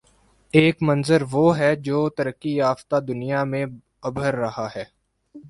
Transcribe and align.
ایک 0.53 0.77
منظروہ 0.81 1.57
ہے 1.57 1.75
جو 1.75 2.09
ترقی 2.09 2.55
یافتہ 2.55 2.95
دنیا 3.07 3.43
میں 3.43 3.65
ابھر 4.01 4.35
رہا 4.35 4.67
ہے۔ 4.75 4.83